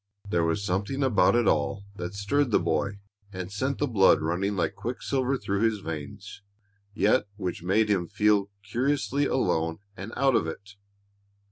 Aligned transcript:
There 0.27 0.43
was 0.43 0.63
something 0.65 1.03
about 1.03 1.35
it 1.35 1.47
all 1.47 1.83
that 1.97 2.15
stirred 2.15 2.49
the 2.49 2.57
boy 2.57 2.97
and 3.31 3.51
sent 3.51 3.77
the 3.77 3.85
blood 3.85 4.19
running 4.19 4.55
like 4.55 4.73
quick 4.73 5.03
silver 5.03 5.37
through 5.37 5.61
his 5.61 5.77
veins, 5.81 6.41
yet 6.95 7.27
which 7.35 7.61
made 7.61 7.87
him 7.87 8.07
feel 8.07 8.49
curiously 8.63 9.27
alone 9.27 9.77
and 9.95 10.11
out 10.17 10.35
of 10.35 10.47
it. 10.47 10.71